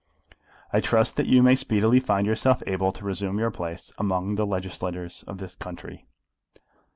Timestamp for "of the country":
5.27-6.07